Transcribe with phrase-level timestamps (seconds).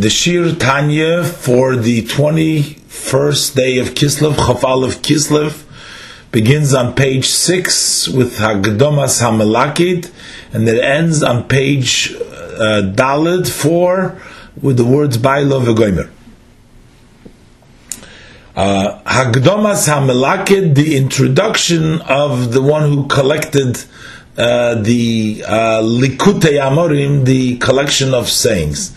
[0.00, 5.64] the Shiur Tanya for the 21st day of Kislev, Chafal of Kislev,
[6.30, 10.12] begins on page 6 with Hagdomas Hamelakid,
[10.52, 14.22] and it ends on page uh, Dalid 4
[14.62, 16.08] with the words Bailo V'Goymer.
[18.54, 23.82] Uh, Hagdomas Hamelakid, the introduction of the one who collected
[24.36, 28.94] uh, the uh, Likutei Amorim, the collection of sayings.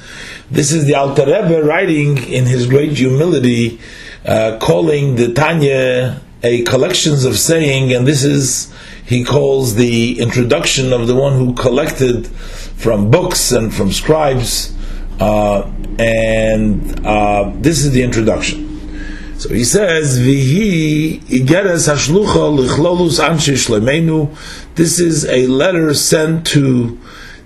[0.51, 3.79] This is the Alter Rebbe writing in his great humility,
[4.25, 8.69] uh, calling the Tanya a collections of saying, and this is
[9.05, 14.75] he calls the introduction of the one who collected from books and from scribes,
[15.21, 19.39] uh, and uh, this is the introduction.
[19.39, 24.35] So he says, "Vihi igeres hashlucha lichlolus anshe shlemenu."
[24.75, 26.99] This is a letter sent to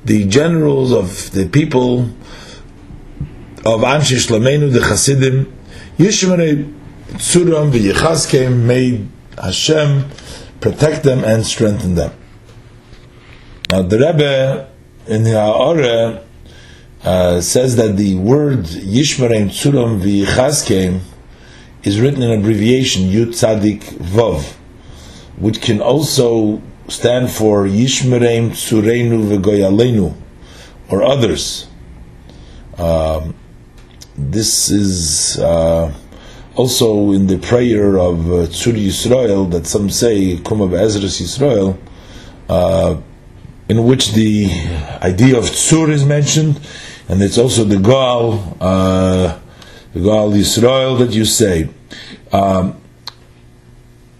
[0.03, 2.09] the generals of the people
[3.65, 5.51] of anshe shlemenu, the Hasidim.
[5.97, 6.71] Yishmere
[7.13, 8.63] tzuram v'yichaskem.
[8.63, 9.05] May
[9.41, 10.09] Hashem
[10.61, 12.11] protect them and strengthen them.
[13.71, 14.69] Now the Rebbe
[15.07, 16.23] in the Ha'ara
[17.03, 21.01] uh, says that the word Yishmerem Tzuram v'yichaskem
[21.83, 24.53] is written in abbreviation Yud Tzadik Vav,
[25.37, 30.15] which can also stand for Yishmerem Tzureinu V'Goyalenu,
[30.89, 31.67] or others.
[32.77, 33.35] Um,
[34.17, 35.93] this is uh,
[36.55, 41.77] also in the prayer of uh, Tzur Yisrael that some say Kumav Ezra's Yisrael,
[42.49, 42.97] uh,
[43.67, 44.49] in which the
[45.01, 46.59] idea of Tzur is mentioned,
[47.09, 48.57] and it's also the Gaal.
[48.59, 49.39] Uh,
[49.95, 51.69] the Gal Yisrael that you say.
[52.31, 52.81] Um,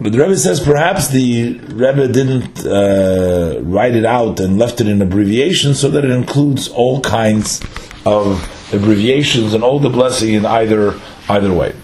[0.00, 4.88] but the Rebbe says perhaps the Rebbe didn't uh, write it out and left it
[4.88, 7.60] in abbreviation so that it includes all kinds
[8.06, 11.74] of abbreviations and all the blessing in either either way.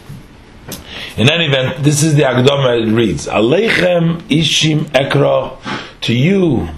[1.17, 2.87] In any event, this is the Agdama.
[2.87, 5.59] It reads: Aleichem ishim ekra
[6.03, 6.69] to you,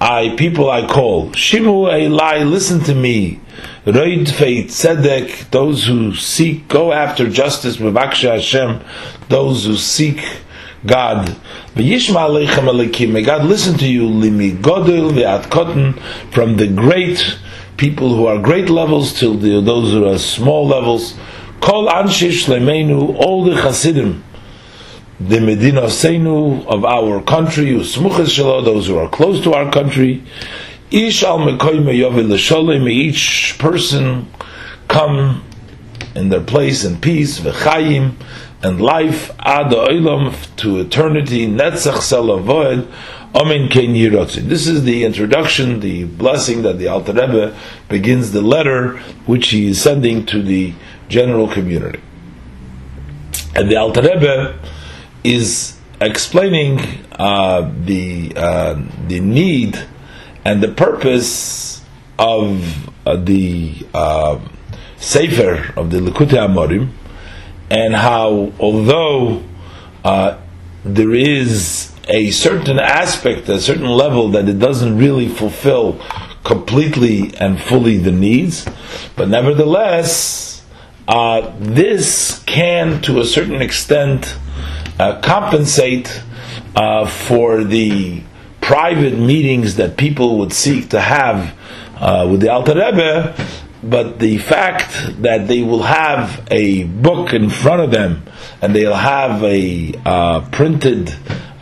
[0.00, 1.30] I people I call.
[1.30, 3.40] Shimu Elai, listen to me.
[3.86, 8.80] Roid Feit Tzedek, those who seek, go after justice, Mevaksha Hashem,
[9.28, 10.22] those who seek
[10.84, 11.28] God.
[11.74, 15.98] V'yishma aleichem alekim, may God listen to you, limi ve'at kotten,
[16.32, 17.38] from the great
[17.76, 21.14] people who are great levels till the, those who are small levels.
[21.60, 24.22] Kol anshish lemeinu, all the Hasidim,
[25.20, 30.22] the Medina Seinu of our country, Shalo, those who are close to our country,
[30.90, 34.30] Ish al May each person
[34.86, 35.44] come
[36.14, 37.40] in their place in peace,
[38.64, 42.86] and life, ad oilam, to eternity, netzach selavoed,
[43.34, 43.92] amen ken.
[43.92, 47.56] This is the introduction, the blessing that the Alter Rebbe
[47.88, 50.72] begins the letter which he is sending to the
[51.08, 52.00] general community.
[53.56, 54.58] And the Alter Rebbe
[55.24, 56.80] is explaining
[57.12, 59.84] uh, the uh, the need
[60.44, 61.82] and the purpose
[62.18, 64.38] of uh, the uh,
[64.98, 66.90] Sefer of the Likutei Amorim,
[67.70, 69.42] and how although
[70.04, 70.38] uh,
[70.84, 76.00] there is a certain aspect, a certain level that it doesn't really fulfill
[76.44, 78.66] completely and fully the needs,
[79.16, 80.62] but nevertheless,
[81.08, 84.36] uh, this can, to a certain extent,
[84.98, 86.22] uh, compensate
[86.76, 88.22] uh, for the
[88.60, 91.54] private meetings that people would seek to have
[91.96, 93.34] uh, with the Alter Rebbe,
[93.82, 94.90] but the fact
[95.20, 98.22] that they will have a book in front of them
[98.62, 101.14] and they'll have a uh, printed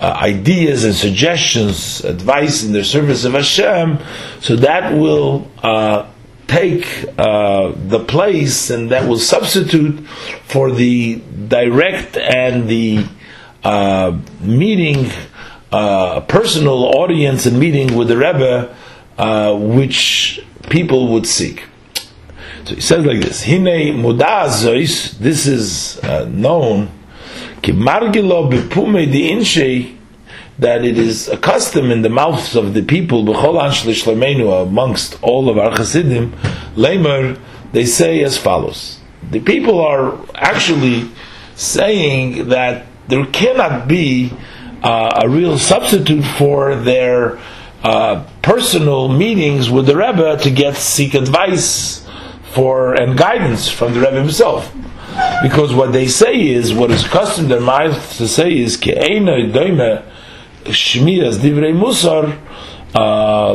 [0.02, 4.00] uh, ideas and suggestions, advice in the service of Hashem,
[4.40, 6.10] so that will uh,
[6.48, 10.04] take uh, the place and that will substitute
[10.48, 13.06] for the direct and the
[13.62, 15.08] uh, meeting
[15.70, 18.74] uh, personal audience and meeting with the Rebbe,
[19.56, 21.62] which people would seek.
[22.64, 25.16] So he says like this: Hine mudazois.
[25.18, 26.90] This is known.
[30.58, 33.24] That it is a custom in the mouths of the people
[34.62, 36.34] amongst all of our Chassidim,
[36.76, 37.38] Lamer,
[37.72, 38.98] they say as follows.
[39.30, 41.10] The people are actually
[41.54, 44.32] saying that there cannot be
[44.82, 47.38] uh, a real substitute for their
[47.82, 52.06] uh, personal meetings with the Rebbe to get seek advice
[52.52, 54.72] for and guidance from the Rebbe himself.
[55.42, 60.04] Because what they say is, what is custom their mouth to say is, Ke'ena doime
[60.64, 62.38] shmiyas divrei musar,
[62.94, 63.54] uh,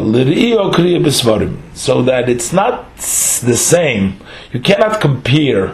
[1.76, 4.20] so that it's not the same.
[4.52, 5.70] You cannot compare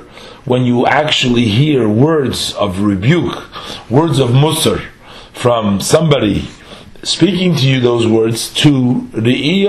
[0.46, 3.46] when you actually hear words of rebuke,
[3.90, 4.82] words of musar
[5.34, 6.48] from somebody
[7.04, 9.66] speaking to you those words to the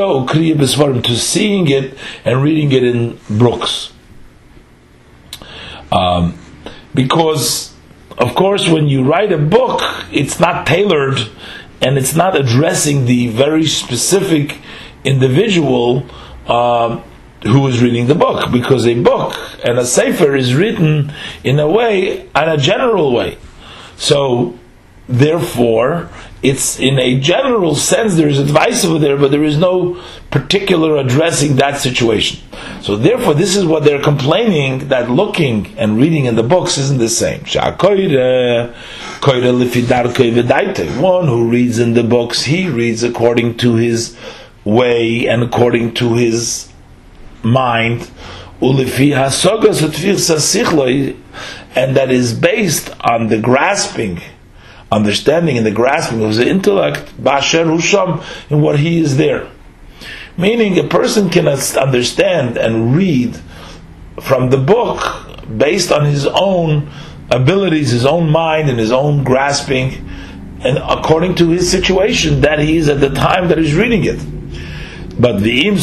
[1.02, 3.93] to seeing it and reading it in books.
[5.94, 6.36] Um,
[6.92, 7.72] because,
[8.18, 9.80] of course, when you write a book,
[10.10, 11.18] it's not tailored
[11.80, 14.58] and it's not addressing the very specific
[15.04, 16.06] individual
[16.46, 17.00] uh,
[17.44, 21.12] who is reading the book, because a book and a sefer is written
[21.44, 23.36] in a way, in a general way.
[23.96, 24.58] So,
[25.08, 26.08] therefore,
[26.44, 29.98] it's in a general sense there is advice over there, but there is no
[30.30, 32.38] particular addressing that situation.
[32.82, 36.98] So therefore, this is what they're complaining that looking and reading in the books isn't
[36.98, 37.44] the same.
[41.00, 44.14] One who reads in the books, he reads according to his
[44.64, 46.68] way and according to his
[47.42, 48.10] mind.
[48.60, 48.76] And
[51.96, 54.20] that is based on the grasping
[54.94, 59.50] understanding and the grasping of the intellect, Basher Husham, in what he is there.
[60.36, 63.38] Meaning, a person can understand and read
[64.20, 64.98] from the book
[65.56, 66.90] based on his own
[67.30, 70.08] abilities, his own mind, and his own grasping,
[70.60, 74.18] and according to his situation that he is at the time that he's reading it.
[75.20, 75.76] But the im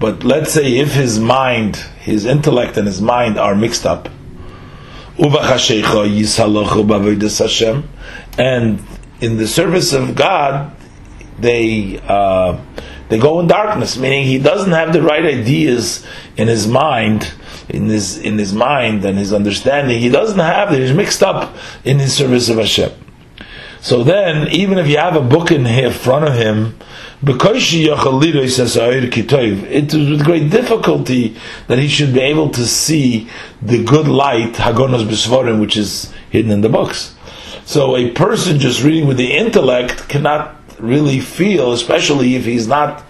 [0.00, 4.08] but let's say if his mind, his intellect and his mind are mixed up,
[8.36, 8.82] and
[9.20, 10.74] in the service of God,
[11.38, 12.60] they uh,
[13.08, 16.04] they go in darkness, meaning he doesn't have the right ideas
[16.36, 17.32] in his mind,
[17.68, 20.00] in his in his mind and his understanding.
[20.00, 20.70] He doesn't have.
[20.70, 22.90] He's mixed up in his service of Hashem.
[23.84, 26.78] So then, even if you have a book in here, in front of him,
[27.22, 27.84] because it
[29.94, 31.36] is with great difficulty
[31.66, 33.28] that he should be able to see
[33.60, 37.14] the good light, Hagonos Bisvarim, which is hidden in the books.
[37.66, 43.04] So a person just reading with the intellect cannot really feel, especially if he's not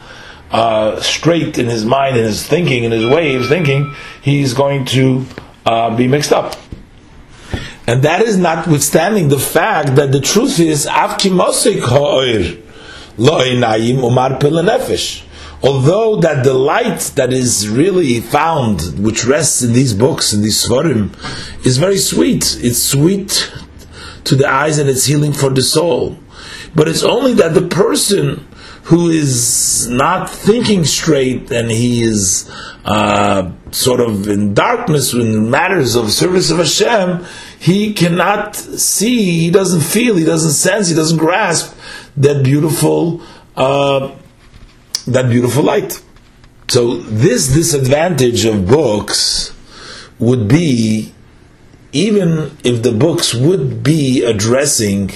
[0.51, 4.87] uh, straight in his mind and his thinking, in his way of thinking, he's going
[4.87, 5.25] to
[5.67, 6.57] uh, be mixed up.
[7.87, 12.57] And that is notwithstanding the fact that the truth is, Avkimosik ha'oir,
[13.19, 14.39] umar
[15.63, 20.67] Although that the light that is really found, which rests in these books, in these
[20.67, 21.15] svarim,
[21.65, 22.59] is very sweet.
[22.61, 23.53] It's sweet
[24.25, 26.19] to the eyes and it's healing for the soul.
[26.75, 28.47] But it's only that the person
[28.85, 32.51] who is not thinking straight and he is
[32.85, 37.25] uh, sort of in darkness in matters of service of Hashem,
[37.59, 41.75] he cannot see, he doesn't feel, he doesn't sense, he doesn't grasp
[42.17, 43.23] that beautiful
[43.57, 44.15] uh,
[45.07, 46.03] that beautiful light.
[46.69, 49.55] So this disadvantage of books
[50.19, 51.13] would be
[51.93, 55.11] even if the books would be addressing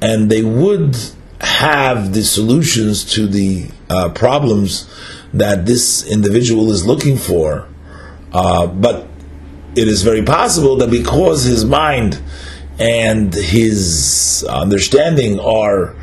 [0.00, 0.96] and they would
[1.40, 4.88] have the solutions to the uh, problems
[5.32, 7.68] that this individual is looking for,
[8.32, 9.06] uh, but
[9.76, 12.20] it is very possible that because his mind
[12.78, 15.94] and his understanding are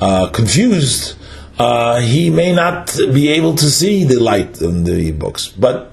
[0.00, 1.16] uh, confused,
[1.58, 5.48] uh, he may not be able to see the light in the books.
[5.48, 5.92] But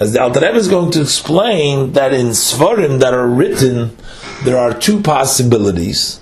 [0.00, 3.96] as the Alter Rebbe is going to explain that in Svarim that are written,
[4.44, 6.20] there are two possibilities.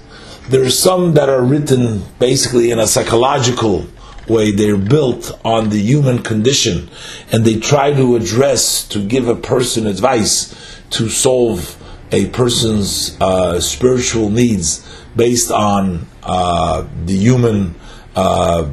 [0.49, 3.87] There are some that are written basically in a psychological
[4.29, 4.53] way.
[4.53, 6.88] They're built on the human condition,
[7.33, 10.55] and they try to address, to give a person advice
[10.91, 11.76] to solve
[12.12, 14.87] a person's uh, spiritual needs
[15.17, 17.75] based on uh, the human
[18.15, 18.71] uh,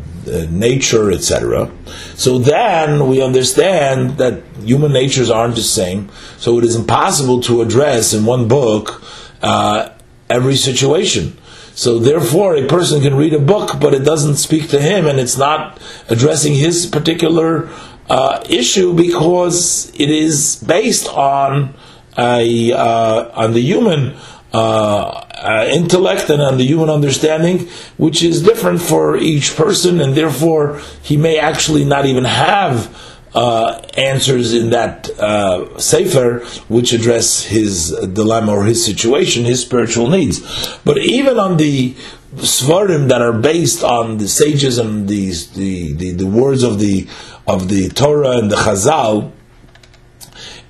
[0.52, 1.72] nature, etc.
[2.16, 6.12] So then we understand that human natures aren't the same.
[6.38, 9.04] So it is impossible to address in one book
[9.42, 9.90] uh,
[10.30, 11.38] every situation.
[11.76, 15.20] So therefore, a person can read a book, but it doesn't speak to him, and
[15.20, 17.70] it's not addressing his particular
[18.10, 21.74] uh, issue because it is based on
[22.18, 24.16] a uh, on the human
[24.54, 30.16] uh, uh, intellect and on the human understanding, which is different for each person, and
[30.16, 32.96] therefore he may actually not even have
[33.34, 40.10] uh, answers in that uh, sefer which address his dilemma or his situation, his spiritual
[40.10, 40.40] needs.
[40.86, 41.96] But even on the
[42.36, 47.08] svarim that are based on the sages and the, the, the, the words of the
[47.46, 49.32] of the Torah and the Chazal,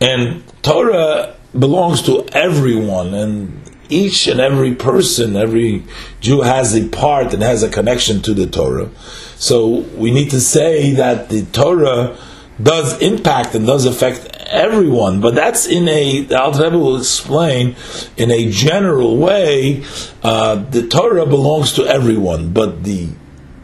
[0.02, 5.84] and Torah belongs to everyone, and each and every person, every
[6.20, 8.90] Jew has a part and has a connection to the Torah.
[9.36, 12.18] So we need to say that the Torah
[12.62, 17.76] does impact and does affect everyone, but that's in a, the Alter Rebbe will explain
[18.18, 19.84] in a general way,
[20.22, 23.10] uh, the Torah belongs to everyone, but the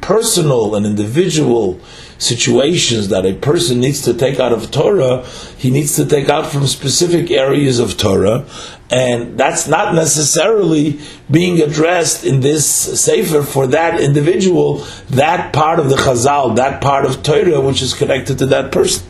[0.01, 1.79] personal and individual
[2.19, 5.25] situations that a person needs to take out of Torah,
[5.57, 8.45] he needs to take out from specific areas of Torah,
[8.91, 10.99] and that's not necessarily
[11.31, 12.67] being addressed in this
[13.01, 17.93] sefer for that individual, that part of the Chazal, that part of Torah which is
[17.93, 19.07] connected to that person.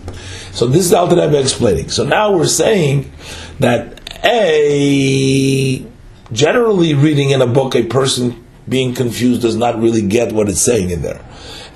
[0.52, 1.90] So this is Alter Rebbe explaining.
[1.90, 3.12] So now we're saying
[3.60, 5.86] that a
[6.32, 10.62] generally reading in a book, a person being confused does not really get what it's
[10.62, 11.24] saying in there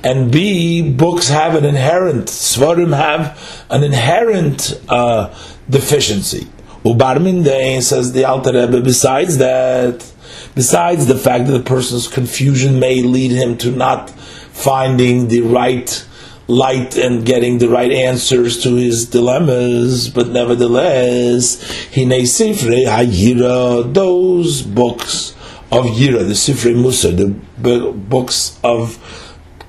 [0.04, 5.34] and B, books have an inherent, Svarim have an inherent uh,
[5.70, 6.48] deficiency.
[6.84, 10.12] Ubarmindein says the Alter Rebbe, besides that,
[10.56, 16.06] besides the fact that the person's confusion may lead him to not finding the right
[16.48, 21.62] light and getting the right answers to his dilemmas, but nevertheless,
[21.96, 25.32] Hine Sifrei Hayira, those books
[25.72, 29.00] of Yira, the Sifrei Musar, the books of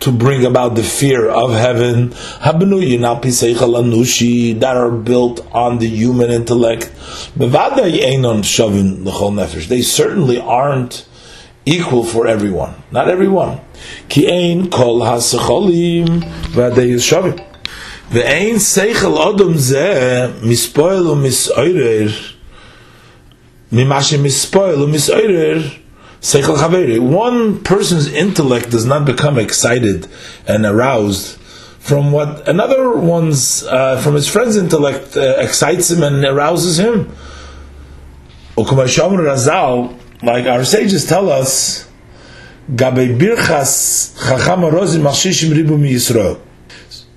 [0.05, 2.11] to bring about the fear of heaven
[4.61, 6.93] that are built on the human intellect.
[9.69, 11.07] They certainly aren't
[11.65, 12.75] equal for everyone.
[12.91, 13.61] Not everyone.
[18.13, 22.13] Ve'ein seichel odom zeh mispoil u misoirer
[23.73, 24.87] mimashe mispoil
[26.33, 30.09] u misoirer one person's intellect does not become excited
[30.49, 31.38] and aroused
[31.85, 37.12] from what another one's, uh, from his friend's intellect uh, excites him and arouses him.
[38.57, 41.87] Like our sages tell us,
[42.73, 44.16] birchas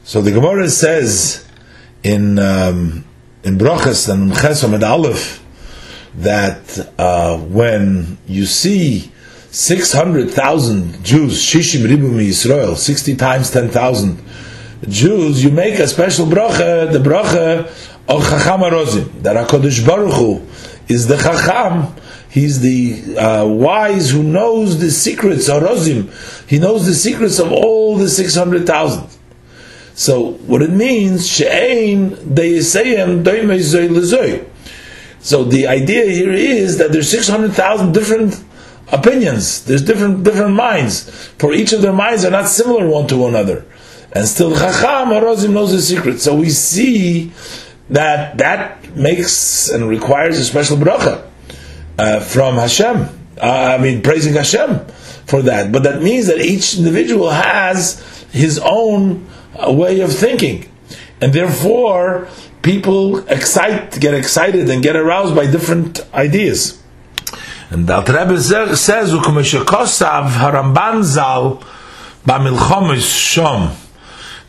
[0.03, 1.45] So the Gemara says
[2.03, 3.05] in um,
[3.43, 5.41] in Brachas and Chesom and Aleph
[6.17, 9.11] that uh, when you see
[9.51, 14.23] 600,000 Jews, Shishim Ribu Yisrael, 60 times 10,000
[14.89, 17.65] Jews, you make a special bracha, the bracha
[18.07, 20.47] of Chacham Arozim, that HaKadosh Baruch Hu
[20.87, 21.95] is the Chacham,
[22.29, 26.09] he's the uh, wise who knows the secrets, Arozim,
[26.49, 29.07] he knows the secrets of all the 600,000.
[29.93, 34.47] So, what it means, She'ein Deyeseyem Doimei Zoy.
[35.27, 38.41] So the idea here is that there's 600,000 different
[38.93, 39.65] opinions.
[39.65, 41.27] There's different different minds.
[41.37, 43.65] For each of their minds are not similar one to another.
[44.13, 46.21] And still Chacham Arozim knows the secret.
[46.21, 47.33] So we see
[47.89, 51.29] that that makes and requires a special bracha
[51.99, 53.09] uh, from Hashem.
[53.37, 54.85] Uh, I mean, praising Hashem
[55.25, 55.73] for that.
[55.73, 57.99] But that means that each individual has
[58.31, 59.27] his own
[59.59, 60.71] uh, way of thinking.
[61.19, 62.29] And therefore,
[62.67, 66.77] people excite, get excited and get aroused by different ideas.
[67.69, 68.37] And the Alter Rebbe
[68.75, 71.63] says, "Ukumeshakosav Haramban Zal
[72.25, 73.73] Bamilchomis Shom."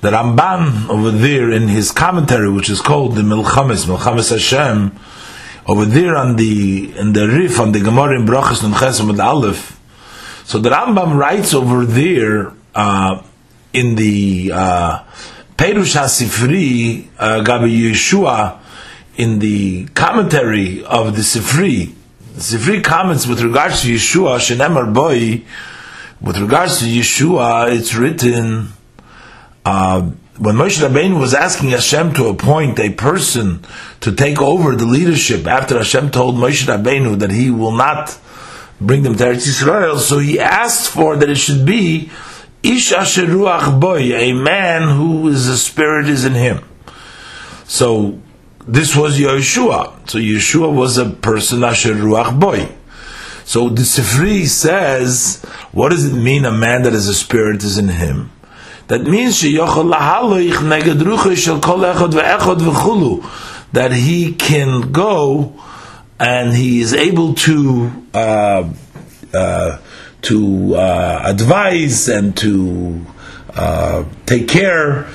[0.01, 4.93] The Ramban over there in his commentary, which is called the Milchamis, Milchamis Hashem,
[5.67, 8.75] over there on the in the Rif on the Gemara in Brachas and
[9.11, 9.79] and Aleph.
[10.45, 13.23] So the Rambam writes over there uh,
[13.73, 15.05] in the uh,
[15.59, 18.61] Perush HaSifri uh, Gabi Yeshua
[19.17, 21.93] in the commentary of the Sifri,
[22.35, 25.43] the Sifri comments with regards to Yeshua, Shenemar Boy,
[26.21, 28.69] with regards to Yeshua, it's written,
[29.65, 30.03] uh,
[30.39, 33.65] when Moshe Rabbeinu was asking Hashem to appoint a person
[34.03, 38.17] to take over the leadership after Hashem told Moshe Rabbeinu that he will not
[38.81, 42.13] bring them to Eretz Yisrael, so he asked for that it should be
[42.69, 43.27] Ish asher
[43.81, 46.63] boy, a man who is a spirit is in him.
[47.65, 48.21] So
[48.67, 50.11] this was Yeshua.
[50.11, 52.69] So Yeshua was a person asher ruach boy.
[53.47, 57.79] So the Sifri says, what does it mean a man that is a spirit is
[57.79, 58.31] in him?
[58.89, 59.41] That means
[63.73, 65.63] that he can go
[66.21, 68.71] and he is able to uh,
[69.33, 69.79] uh,
[70.23, 73.05] to uh, advise and to
[73.55, 75.09] uh, take care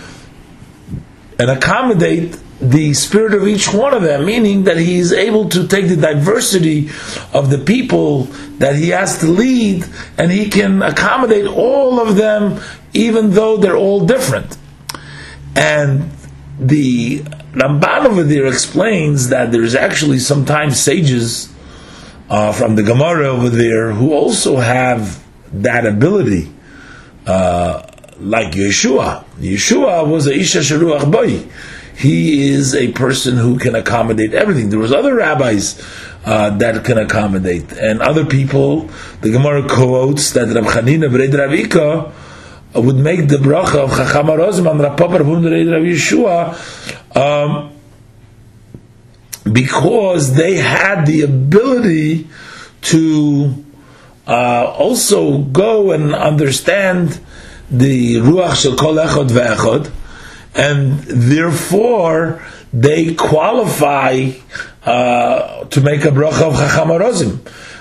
[1.40, 5.68] and accommodate the spirit of each one of them, meaning that he is able to
[5.68, 6.90] take the diversity
[7.34, 8.24] of the people
[8.60, 9.86] that he has to lead
[10.18, 12.62] and he can accommodate all of them
[12.94, 14.58] even though they're all different.
[15.56, 16.10] And
[16.58, 17.20] the
[17.54, 21.53] Ramban over there explains that there's actually sometimes sages
[22.34, 26.52] uh, from the Gemara over there who also have that ability,
[27.28, 27.86] uh,
[28.20, 29.24] like Yeshua.
[29.36, 31.48] Yeshua was a Isha Sharuach Boy.
[31.96, 34.72] He is a person who can accommodate everything.
[34.72, 35.80] There was other rabbis
[36.26, 38.90] uh, that can accommodate, and other people.
[39.22, 42.12] The Gemara quotes that Rab Chanina B'Reid Ravika
[42.84, 46.56] would make the bracha of Chacham Arozim and Rav Papa Rav Yeshua
[47.16, 47.73] um,
[49.52, 52.28] because they had the ability
[52.82, 53.66] to
[54.28, 57.20] uh, also go and understand
[57.70, 59.92] the Ruach Shel Kol Echad Ve'echad,
[60.56, 64.32] and therefore they qualify
[64.86, 67.40] uh, to make a bracha of Chacham Arozim.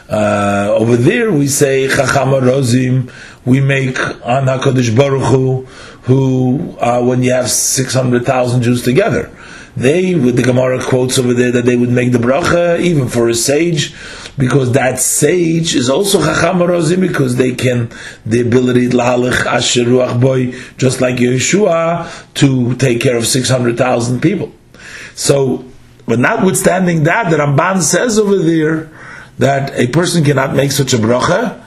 [0.09, 3.11] Uh, over there we say Chacham Arozim,
[3.45, 5.63] we make on HaKadosh Baruch Hu,
[6.03, 9.31] who, uh, when you have 600,000 Jews together,
[9.77, 13.29] they, with the Gemara quotes over there, that they would make the bracha even for
[13.29, 13.95] a sage,
[14.37, 17.91] because that sage is also chacham rozim, because they can
[18.27, 23.79] the ability lahalich asher ruach boy, just like Yeshua, to take care of six hundred
[23.79, 24.53] thousand people.
[25.15, 25.65] So,
[26.07, 28.91] but notwithstanding that, the Ramban says over there
[29.39, 31.62] that a person cannot make such a bracha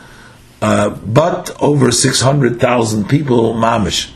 [0.65, 4.09] uh, but over 600,000 people mamish.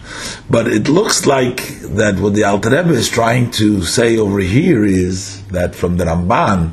[0.49, 1.57] But it looks like
[1.99, 6.05] that what the Alter Rebbe is trying to say over here is that from the
[6.05, 6.71] Ramban,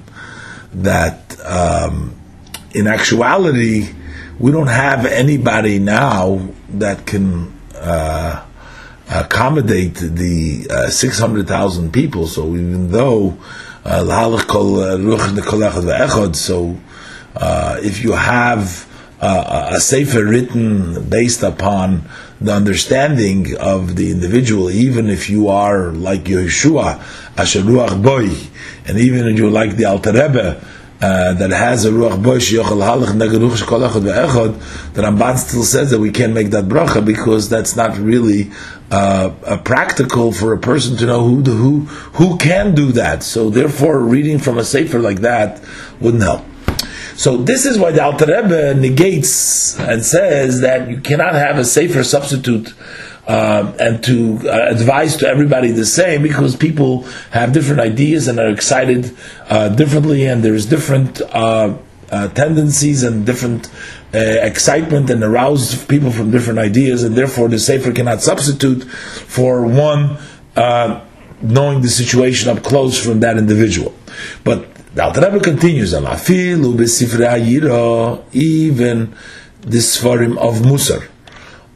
[0.72, 2.18] that um,
[2.72, 3.92] in actuality,
[4.38, 8.46] we don't have anybody now that can uh,
[9.10, 12.26] accommodate the uh, 600,000 people.
[12.26, 13.36] So even though
[13.84, 14.02] uh,
[16.32, 16.76] so
[17.36, 18.85] uh, if you have
[19.20, 22.02] uh, a sefer written based upon
[22.40, 26.98] the understanding of the individual, even if you are like Yeshua,
[27.38, 28.28] Asher Ruach Boy,
[28.86, 30.62] and even if you're like the Alter Rebbe,
[31.00, 35.62] uh, that has a ruach boy sheyochel halach negaruch shekol echad ve'echad, the Ramban still
[35.62, 38.50] says that we can't make that bracha because that's not really
[38.90, 41.80] uh, practical for a person to know who who
[42.14, 43.22] who can do that.
[43.22, 45.62] So therefore, reading from a sefer like that
[46.00, 46.44] wouldn't help.
[47.16, 51.64] So this is why the Alter Rebbe negates and says that you cannot have a
[51.64, 52.74] safer substitute
[53.26, 58.38] uh, and to uh, advise to everybody the same because people have different ideas and
[58.38, 59.16] are excited
[59.48, 61.76] uh, differently, and there's different uh,
[62.10, 63.68] uh, tendencies and different
[64.14, 69.66] uh, excitement and aroused people from different ideas, and therefore the safer cannot substitute for
[69.66, 70.18] one
[71.42, 73.94] knowing the situation up close from that individual.
[74.42, 76.00] But the Alter Rebbe continues, even
[79.60, 81.06] the Svarim of Musar.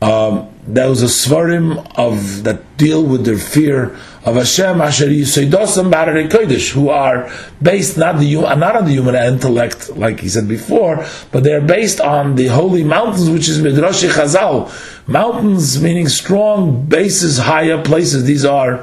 [0.00, 5.92] Um, there was a Svarim of that deal with their fear of Hashem, Asher Yisodosam
[5.92, 7.30] Barare Kodesh, who are
[7.61, 11.61] based not the not on the human intellect, like he said before, but they are
[11.61, 14.72] based on the holy mountains, which is Midrash Chazal.
[15.06, 18.24] Mountains meaning strong bases, higher places.
[18.24, 18.78] These are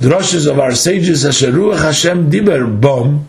[0.00, 3.28] drushes of our sages, Asher Hashem Diber Bom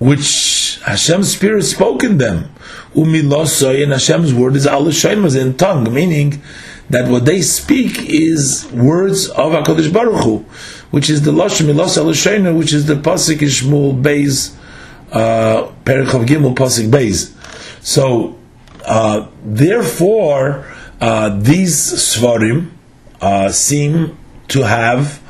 [0.00, 2.52] which Hashem's Spirit spoke in them.
[2.94, 6.42] Umilosoi, and Hashem's word is was in tongue, meaning
[6.88, 10.38] that what they speak is words of HaKadosh Baruch Hu,
[10.90, 14.56] which is the Lashon Milos Alashaina, which is the Pasik Ishmul Beis,
[15.12, 17.32] uh, Perich of Gimel Pasik Beis.
[17.84, 18.36] So,
[18.84, 20.66] uh, therefore,
[21.00, 22.70] uh, these Svarim
[23.20, 24.16] uh, seem
[24.48, 25.22] to have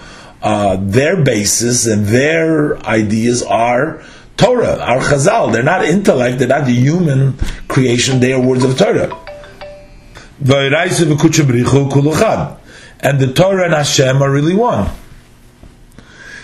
[0.42, 4.02] uh, their basis and their ideas are
[4.40, 5.52] Torah, our Chazal.
[5.52, 7.36] They're not intellect, they're not the human
[7.68, 9.14] creation, they are words of Torah.
[13.02, 14.90] And the Torah and Hashem are really one.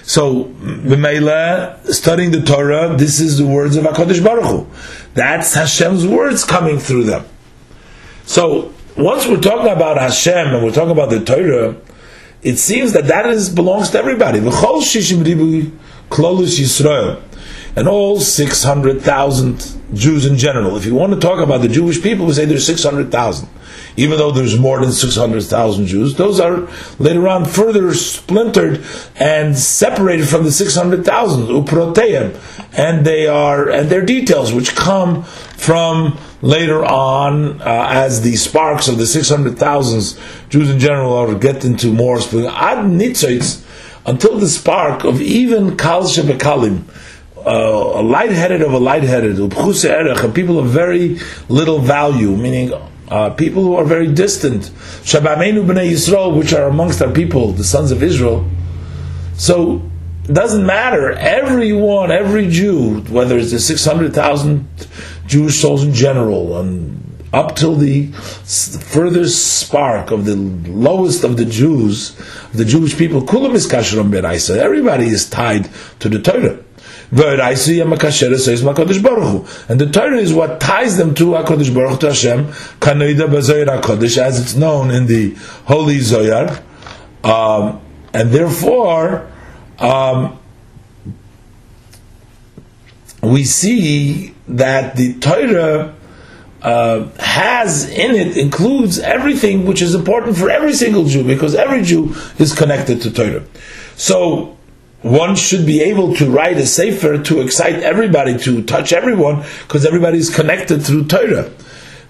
[0.03, 4.67] So, B'meila, studying the Torah, this is the words of HaKadosh Baruch Hu.
[5.15, 7.25] That's Hashem's words coming through them.
[8.27, 11.77] So, once we're talking about Hashem and we're talking about the Torah,
[12.43, 14.39] it seems that that is belongs to everybody.
[14.39, 15.73] V'chol shishim ribu
[16.11, 17.23] klolus Yisrael
[17.77, 20.77] and all 600,000 Jews in general.
[20.77, 23.49] If you want to talk about the Jewish people, we say there's 600,000.
[23.99, 28.85] Even though there's more than 600,000 Jews, those are later on further splintered
[29.17, 32.39] and separated from the 600,000, uproteim,
[32.77, 38.89] and they are, and their details, which come from later on uh, as the sparks
[38.89, 43.63] of the 600,000 Jews in general are get into more, ad nitzoitz,
[44.05, 46.83] until the spark of even Kal Shebekalim,
[47.47, 49.37] uh, a lightheaded of a lightheaded,
[50.35, 52.73] people of very little value, meaning
[53.09, 54.65] uh, people who are very distant.
[55.05, 58.49] Shabamenu b'nei Yisrael, which are amongst our people, the sons of Israel.
[59.35, 59.83] So
[60.25, 61.13] it doesn't matter.
[61.13, 64.69] Everyone, every Jew, whether it's the 600,000
[65.27, 66.97] Jewish souls in general, and
[67.33, 72.17] up till the furthest spark of the lowest of the Jews,
[72.53, 74.57] the Jewish people, kulam is beraisa.
[74.57, 76.66] Everybody is tied to the Torah.
[77.11, 77.21] And
[79.81, 82.47] the Torah is what ties them to HaKadosh Baruch to Hashem,
[82.81, 85.35] Kanoida Bazoyar HaKadosh, as it's known in the
[85.67, 86.63] Holy Zoyar.
[87.23, 87.81] Um,
[88.13, 89.31] and therefore,
[89.79, 90.39] um,
[93.23, 95.95] we see that the Torah
[96.63, 101.83] uh, has in it includes everything which is important for every single Jew because every
[101.83, 103.45] Jew is connected to Torah.
[103.97, 104.57] So
[105.03, 109.85] one should be able to write a sefer to excite everybody to touch everyone because
[109.87, 111.51] everybody is connected through Torah.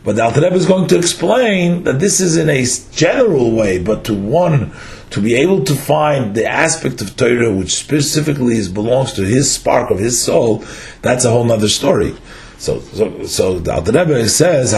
[0.04, 3.78] But the Alter Rebbe is going to explain that this is in a general way,
[3.78, 4.72] but to one
[5.10, 9.50] to be able to find the aspect of Torah which specifically is, belongs to his
[9.50, 10.64] spark of his soul,
[11.02, 12.14] that's a whole other story.
[12.58, 14.70] So, so, so the Alter Rebbe says,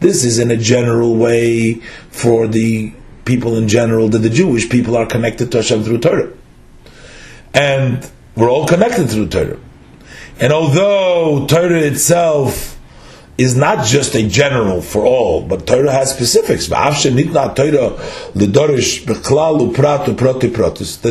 [0.00, 1.74] This is in a general way
[2.10, 2.92] for the
[3.24, 6.32] people in general, that the Jewish people are connected to Hashem through Torah.
[7.52, 9.58] And we're all connected through Torah.
[10.40, 12.73] And although Torah itself
[13.36, 16.68] is not just a general for all, but Torah has specifics.
[16.68, 17.00] That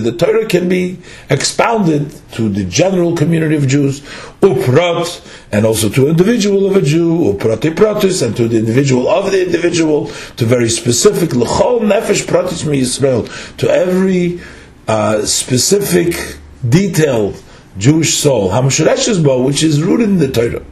[0.04, 4.00] the Torah can be expounded to the general community of Jews,
[4.42, 9.32] uprat, and also to individual of a Jew, uprati pratis, and to the individual of
[9.32, 10.08] the individual,
[10.38, 14.40] to very specific, l'chol nefesh pratis mi Yisrael, to every
[14.88, 17.36] uh, specific, detailed
[17.78, 20.64] Jewish soul, Hamashreshes which is rooted in the Torah.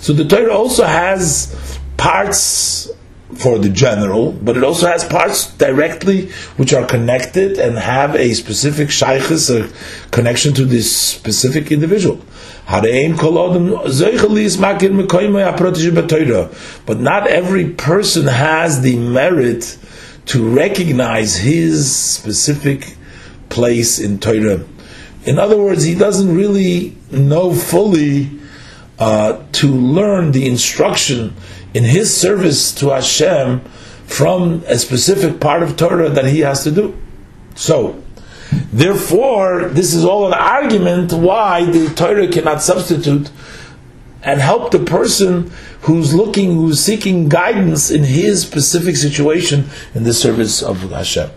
[0.00, 2.90] So the Torah also has parts
[3.36, 8.32] for the general, but it also has parts directly which are connected and have a
[8.34, 9.70] specific shaykhis, a
[10.10, 12.18] connection to this specific individual.
[12.66, 12.84] But
[17.00, 19.78] not every person has the merit
[20.26, 22.96] to recognize his specific
[23.48, 24.64] place in Torah.
[25.28, 28.30] In other words, he doesn't really know fully
[28.98, 31.34] uh, to learn the instruction
[31.74, 33.60] in his service to Hashem
[34.06, 36.96] from a specific part of Torah that he has to do.
[37.56, 38.02] So,
[38.72, 43.30] therefore, this is all an argument why the Torah cannot substitute
[44.22, 50.14] and help the person who's looking, who's seeking guidance in his specific situation in the
[50.14, 51.28] service of Hashem.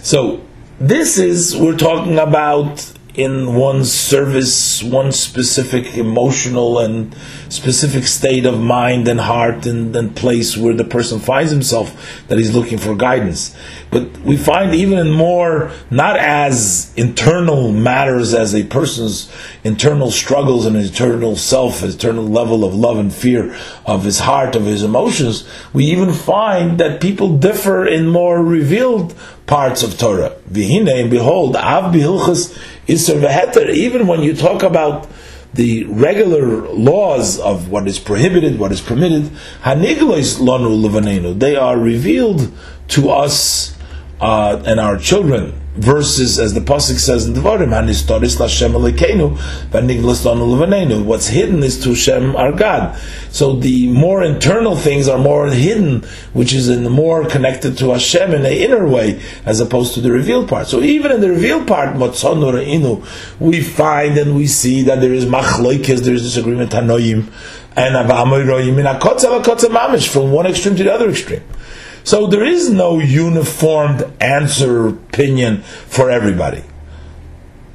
[0.00, 0.48] So,
[0.80, 7.12] this is, we're talking about in one's service, one specific emotional and
[7.48, 12.38] specific state of mind and heart and, and, place where the person finds himself that
[12.38, 13.56] he's looking for guidance.
[13.90, 19.32] But we find even more, not as internal matters as a person's
[19.64, 24.64] internal struggles and internal self, internal level of love and fear of his heart, of
[24.64, 29.12] his emotions, we even find that people differ in more revealed
[29.48, 30.36] parts of Torah.
[30.48, 32.56] Vihine, behold, av bihilchas
[32.88, 35.08] Isser v'heter, even when you talk about
[35.52, 39.24] the regular laws of what is prohibited, what is permitted,
[39.62, 42.50] haniglois lanu levanenu, they are revealed
[42.88, 43.76] to us
[44.22, 49.36] uh, and our children verses, as the pasuk says in Devarim, "Hanistoris Lashem Elokeinu,
[49.70, 52.98] v'niglas lanu What's hidden is to Hashem our God.
[53.30, 57.90] So the more internal things are more hidden, which is in the more connected to
[57.90, 60.66] Hashem in an inner way, as opposed to the revealed part.
[60.66, 63.04] So even in the revealed part, Motzonu Inu,
[63.40, 67.30] we find and we see that there is machloikes, there is disagreement hanoim,
[67.76, 71.42] and avamoyroim in akotza mamish from one extreme to the other extreme.
[72.08, 76.64] So there is no uniformed answer opinion for everybody.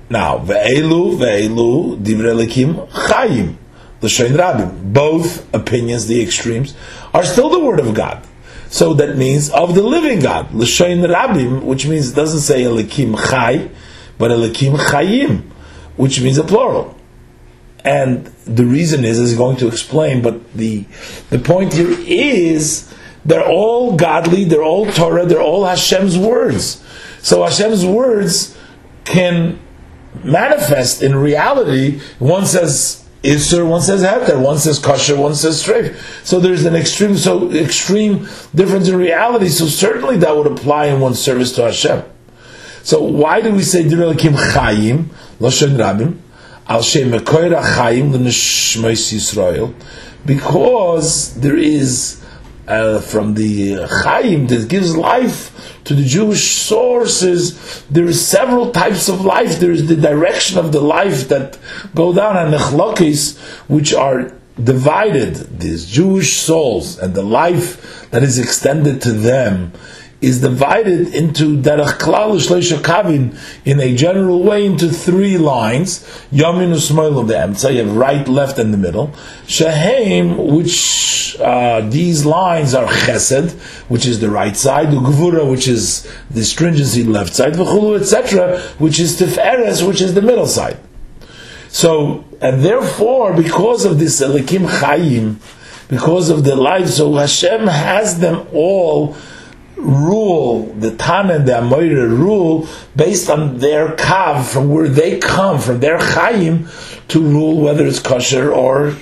[0.09, 3.57] Now, ve'elu, ve'elu, divrelikim, chayim,
[4.01, 4.91] l'shein rabim.
[4.91, 6.75] Both opinions, the extremes,
[7.13, 8.25] are still the word of God.
[8.69, 13.15] So that means of the living God, l'shein rabim, which means it doesn't say elikim
[13.29, 13.69] chay,
[14.17, 15.43] but elikim chayim,
[15.95, 16.97] which means a plural.
[17.85, 20.85] And the reason is, is going to explain, but the
[21.29, 22.89] the point here is
[23.25, 26.83] they're all godly, they're all Torah, they're all Hashem's words.
[27.21, 28.57] So Hashem's words
[29.05, 29.59] can
[30.23, 32.01] manifest in reality.
[32.19, 35.95] One says Isser, one says Heter, one says Kosher, one says Streif.
[36.25, 39.47] So there's an extreme, so extreme difference in reality.
[39.47, 42.03] So certainly that would apply in one's service to Hashem.
[42.83, 45.05] So why do we say Direlikim Chayim,
[45.39, 46.19] Loshen Rabim,
[46.67, 49.73] Al Shem Mekoira Chayim, L'Nishmois Yisrael?
[50.25, 52.22] Because there is
[52.67, 59.09] uh, from the Chaim that gives life to the Jewish sources, there is several types
[59.09, 59.59] of life.
[59.59, 61.59] There is the direction of the life that
[61.93, 65.59] go down and the nechlokis, which are divided.
[65.59, 69.73] These Jewish souls and the life that is extended to them
[70.23, 72.39] is divided into derech klal
[72.81, 75.99] kavin in a general way into three lines.
[76.31, 79.13] Yamin usmoil of the emtza, you have right, left, and the middle.
[79.47, 83.51] Shehem, which uh, these lines are chesed,
[83.89, 88.99] which is the right side, ugvura, which is the stringency left side, v'chulu, etc., which
[88.99, 90.77] is tiferes, which is the middle side.
[91.67, 95.37] So, and therefore, because of this elikim chayim,
[95.89, 99.17] because of the life, so Hashem has them all
[99.83, 105.59] rule, the Tan and the Amoira rule based on their kav, from where they come,
[105.59, 106.67] from their chayim,
[107.09, 108.95] to rule whether it's kosher or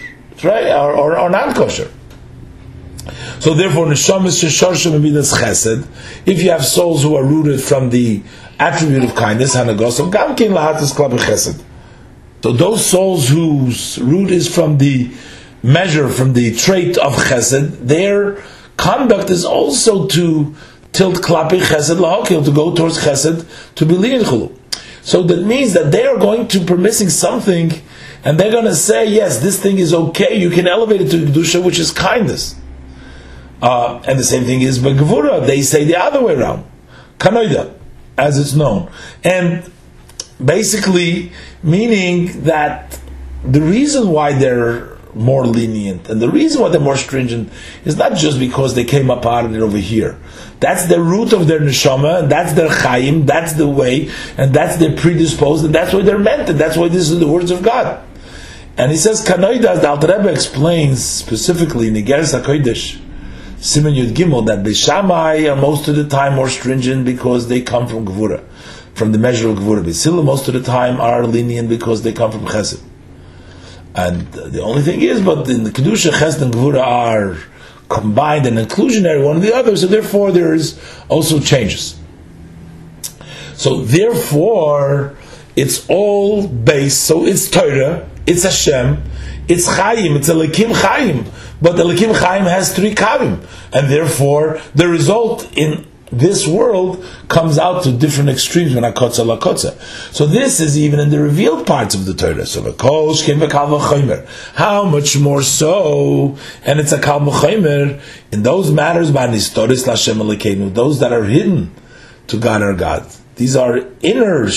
[0.44, 1.90] or, or, or not kosher.
[3.40, 5.88] So therefore, chesed.
[6.26, 8.22] If you have souls who are rooted from the
[8.60, 11.64] attribute of kindness, hanagos gamkin lahatas chesed.
[12.44, 15.12] So those souls whose root is from the
[15.64, 18.42] measure, from the trait of chesed, their
[18.78, 20.56] conduct is also to
[20.92, 24.58] tilt klapi chesed lahokil, to go towards chesed, to be lean chulu.
[25.02, 27.72] So that means that they are going to permitting something,
[28.24, 31.18] and they're going to say, yes, this thing is okay, you can elevate it to
[31.18, 32.56] kedusha, which is kindness.
[33.62, 36.66] Uh, and the same thing is begvura, they say the other way around.
[37.18, 37.74] Kanoida,
[38.18, 38.92] as it's known.
[39.24, 39.72] And
[40.44, 43.00] basically, meaning that
[43.44, 46.10] the reason why they're more lenient.
[46.10, 47.52] And the reason why they're more stringent
[47.86, 50.20] is not just because they came out of it over here.
[50.60, 54.78] That's the root of their neshama, and that's their chayim, that's the way, and that's
[54.78, 57.64] their predisposed, and that's why they're meant, and that's why this is the words of
[57.64, 58.04] God.
[58.78, 63.00] And he says, Kanoidas, the Alter Rebbe explains specifically in the Geras HaKodesh,
[63.60, 67.62] Simon Yud Gimel, that the Shammai are most of the time more stringent because they
[67.62, 68.44] come from Gevura,
[68.96, 69.84] from the measure of Gevura.
[69.84, 72.82] Beis Hillel most of the time are lenient because they come from Chesed.
[73.94, 77.38] And the only thing is, but in the Kedusha, Chesed and Gvura are
[77.90, 82.00] combined and inclusionary one of the other, so therefore there is also changes.
[83.56, 85.18] So therefore,
[85.56, 89.04] it's all based, so it's Torah, it's Hashem,
[89.50, 91.26] it's Chaim, it's Elikim Chaim,
[91.62, 97.84] but Elikim Chaim has three Kavim, and therefore the result in this world comes out
[97.84, 99.80] to different extremes when akotza lakotza.
[100.14, 102.46] So this is even in the revealed parts of the Torah.
[102.46, 106.38] So kol shkem How much more so?
[106.66, 107.22] And it's a kal
[108.32, 111.72] in those matters by nistoris alekenu, those that are hidden
[112.28, 113.06] to God our God.
[113.36, 114.50] These are inner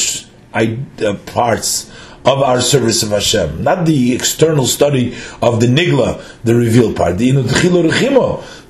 [0.55, 1.90] uh, parts
[2.24, 7.18] of our service of Hashem, not the external study of the nigla, the revealed part.
[7.18, 7.32] The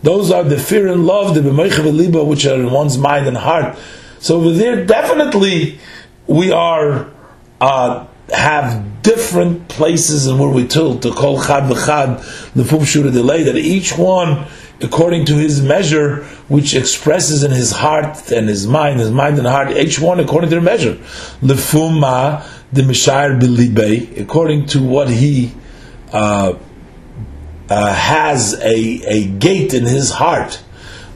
[0.03, 3.79] those are the fear and love, the b'meichav which are in one's mind and heart.
[4.19, 5.79] So over there, definitely
[6.27, 7.09] we are
[7.61, 12.19] uh, have different places and where we told to call chad v'chad
[12.55, 14.47] lefum shura delay that each one
[14.81, 19.47] according to his measure, which expresses in his heart and his mind, his mind and
[19.47, 20.95] heart, each one according to their measure.
[21.43, 25.53] Lefuma the Mishayr Bilibe, according to what he
[26.13, 26.55] uh,
[27.71, 28.75] uh, has a,
[29.07, 30.63] a gate in his heart,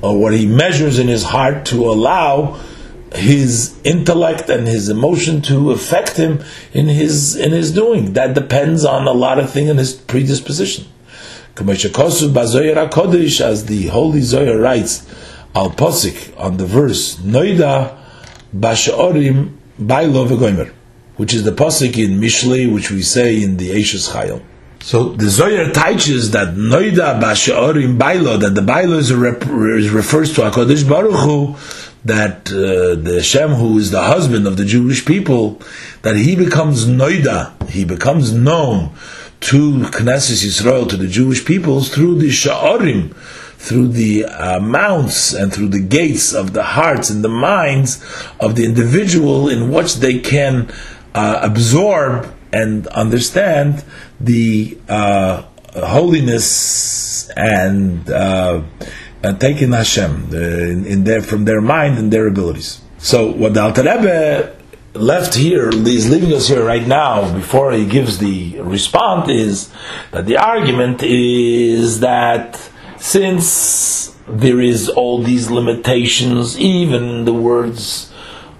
[0.01, 2.61] or what he measures in his heart to allow
[3.14, 6.42] his intellect and his emotion to affect him
[6.73, 8.12] in his in his doing.
[8.12, 10.87] That depends on a lot of things in his predisposition.
[11.57, 15.07] As the Holy Zohar writes,
[15.55, 17.99] Al Posik on the verse, Noida
[18.55, 20.73] Bashaorim Bailo Vegoimer,
[21.16, 24.42] which is the Posik in Mishlei, which we say in the Eishus Chayil.
[24.81, 30.42] So the Zohar teaches that Noida Bashaorim Bailo, that the Bailo is, rep- refers to
[30.42, 31.57] HaKadosh Baruch Hu,
[32.05, 35.61] that uh, the Shem, who is the husband of the Jewish people,
[36.03, 38.93] that he becomes Noida, he becomes known
[39.41, 43.15] to Knesset Yisrael, to the Jewish peoples, through the Sha'orim,
[43.59, 48.03] through the uh, mounts and through the gates of the hearts and the minds
[48.41, 50.71] of the individual in which they can
[51.15, 53.85] uh, absorb and understand
[54.21, 55.43] the uh,
[55.75, 58.09] holiness and,
[59.23, 62.81] uh, and taking Hashem in, in, their, from their mind and their abilities.
[62.99, 64.57] So what the Alter Rebbe
[64.95, 69.73] left here, is leaving us here right now, before he gives the response, is
[70.11, 72.61] that the argument is that
[72.99, 78.13] since there is all these limitations, even the words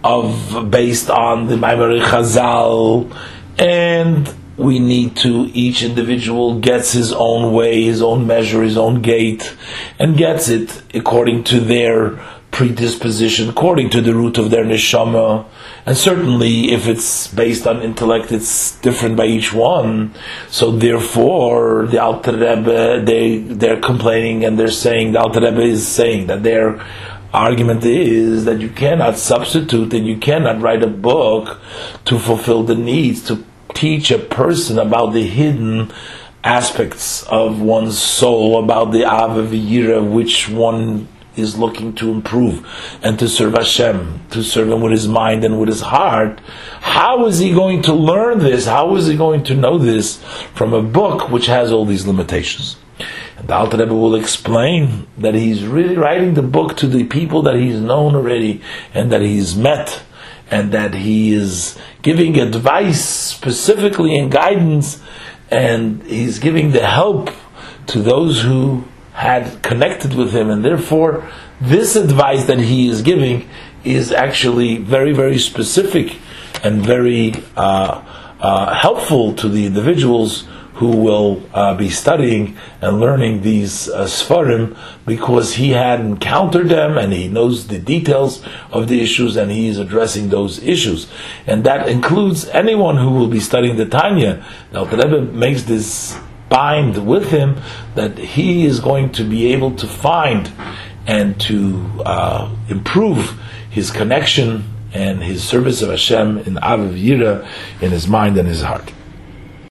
[0.05, 3.12] of based on the Maimari Chazal
[3.59, 9.01] and we need to, each individual gets his own way, his own measure, his own
[9.01, 9.57] gate,
[9.99, 12.18] and gets it according to their
[12.51, 15.47] predisposition, according to the root of their neshama.
[15.87, 20.14] And certainly, if it's based on intellect, it's different by each one.
[20.49, 25.87] So therefore, the Alter Rebbe, they, they're complaining and they're saying, the Alter Rebbe is
[25.87, 26.85] saying that their
[27.33, 31.61] argument is that you cannot substitute and you cannot write a book
[32.07, 35.92] to fulfill the needs, to teach a person about the hidden
[36.44, 42.66] aspects of one's soul, about the Avodah which one is looking to improve
[43.02, 46.40] and to serve Hashem, to serve Him with his mind and with his heart,
[46.81, 48.66] how is he going to learn this?
[48.66, 50.22] How is he going to know this
[50.54, 52.76] from a book which has all these limitations?
[53.37, 57.42] And the Alter Rebbe will explain that he's really writing the book to the people
[57.42, 58.61] that he's known already
[58.92, 60.02] and that he's met
[60.50, 65.02] and that he is giving advice specifically and guidance
[65.50, 67.30] and he's giving the help
[67.87, 70.50] to those who had connected with him.
[70.50, 71.28] And therefore
[71.61, 73.48] this advice that he is giving
[73.84, 76.16] is actually very very specific
[76.62, 78.02] and very uh,
[78.40, 80.46] uh, helpful to the individuals
[80.78, 86.96] who will uh, be studying and learning these uh, Sfarim because he had encountered them
[86.96, 91.10] and he knows the details of the issues and he is addressing those issues.
[91.48, 94.44] And that includes anyone who will be studying the Tanya.
[94.72, 96.16] Now, the Rebbe makes this
[96.48, 97.60] bind with him
[97.96, 100.52] that he is going to be able to find
[101.08, 103.36] and to uh, improve
[103.68, 104.62] his connection
[104.92, 107.48] and his service of Hashem in Ahava V'Yirah
[107.82, 108.92] in his mind and his heart.